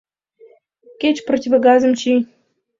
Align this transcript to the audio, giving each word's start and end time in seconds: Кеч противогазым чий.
Кеч 1.01 1.17
противогазым 1.27 1.91
чий. 1.99 2.19